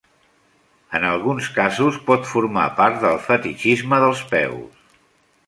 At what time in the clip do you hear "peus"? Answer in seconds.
4.35-4.91